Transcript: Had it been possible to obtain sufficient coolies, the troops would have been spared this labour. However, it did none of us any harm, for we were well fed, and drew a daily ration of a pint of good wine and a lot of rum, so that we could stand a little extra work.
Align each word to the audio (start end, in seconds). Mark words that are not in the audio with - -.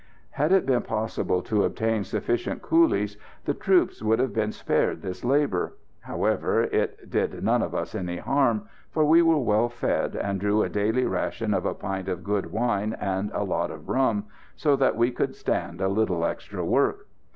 Had 0.31 0.51
it 0.51 0.65
been 0.65 0.81
possible 0.81 1.43
to 1.43 1.63
obtain 1.63 2.03
sufficient 2.03 2.63
coolies, 2.63 3.17
the 3.45 3.53
troops 3.53 4.01
would 4.01 4.17
have 4.17 4.33
been 4.33 4.51
spared 4.51 5.03
this 5.03 5.23
labour. 5.23 5.77
However, 5.99 6.63
it 6.63 7.07
did 7.11 7.43
none 7.43 7.61
of 7.61 7.75
us 7.75 7.93
any 7.93 8.17
harm, 8.17 8.67
for 8.89 9.05
we 9.05 9.21
were 9.21 9.37
well 9.37 9.69
fed, 9.69 10.15
and 10.15 10.39
drew 10.39 10.63
a 10.63 10.69
daily 10.69 11.05
ration 11.05 11.53
of 11.53 11.67
a 11.67 11.75
pint 11.75 12.09
of 12.09 12.23
good 12.23 12.51
wine 12.51 12.93
and 12.99 13.29
a 13.31 13.43
lot 13.43 13.69
of 13.69 13.89
rum, 13.89 14.25
so 14.55 14.75
that 14.75 14.95
we 14.97 15.11
could 15.11 15.35
stand 15.35 15.81
a 15.81 15.87
little 15.87 16.25
extra 16.25 16.65
work. 16.65 17.05